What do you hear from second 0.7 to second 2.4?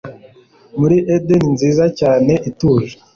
muri edeni nziza cyane